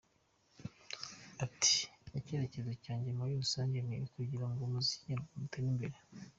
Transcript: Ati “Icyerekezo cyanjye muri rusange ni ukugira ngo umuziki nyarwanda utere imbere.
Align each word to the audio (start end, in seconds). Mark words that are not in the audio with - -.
Ati 1.45 1.75
“Icyerekezo 2.17 2.71
cyanjye 2.83 3.09
muri 3.17 3.31
rusange 3.41 3.77
ni 3.87 3.95
ukugira 4.07 4.45
ngo 4.49 4.59
umuziki 4.63 5.05
nyarwanda 5.09 5.41
utere 5.45 5.67
imbere. 5.73 5.97